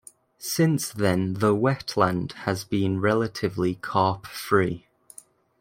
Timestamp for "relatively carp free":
2.99-4.87